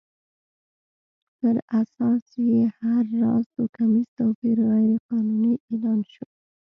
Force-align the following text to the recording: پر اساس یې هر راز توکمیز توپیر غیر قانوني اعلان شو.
پر 1.37 1.55
اساس 1.79 2.23
یې 2.47 2.61
هر 2.79 3.03
راز 3.21 3.43
توکمیز 3.55 4.07
توپیر 4.17 4.57
غیر 4.71 4.93
قانوني 5.07 5.53
اعلان 5.69 5.99
شو. 6.11 6.25